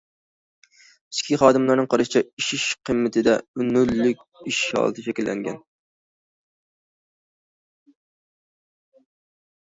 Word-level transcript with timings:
ئىچكى 1.15 1.37
خادىملارنىڭ 1.39 1.87
قارىشىچە، 1.93 2.21
ئېشىش 2.39 2.63
قىممىتىدە 2.89 3.35
نۆللۈك 3.67 4.23
ئېشىش 4.43 4.61
ھالىتى 4.77 5.05
شەكىللەنگەن. 5.09 5.59